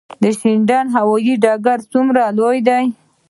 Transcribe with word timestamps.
شینډنډ 0.39 0.87
هوايي 0.95 1.33
ډګر 1.43 1.79
څومره 1.91 2.23
لوی 2.37 2.57
دی؟ 2.67 2.85